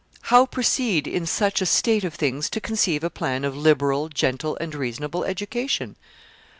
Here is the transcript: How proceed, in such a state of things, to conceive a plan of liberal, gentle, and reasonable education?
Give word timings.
How 0.33 0.47
proceed, 0.47 1.05
in 1.07 1.27
such 1.27 1.61
a 1.61 1.65
state 1.67 2.03
of 2.03 2.15
things, 2.15 2.49
to 2.49 2.59
conceive 2.59 3.03
a 3.03 3.11
plan 3.11 3.45
of 3.45 3.55
liberal, 3.55 4.09
gentle, 4.09 4.57
and 4.59 4.73
reasonable 4.73 5.23
education? 5.25 5.95